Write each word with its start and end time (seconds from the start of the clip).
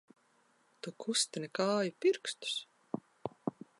Tu 0.87 0.93
kustini 1.03 1.49
kāju 1.59 1.93
pirkstus! 2.07 2.57